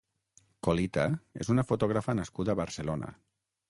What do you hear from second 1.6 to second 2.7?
fotògrafa nascuda a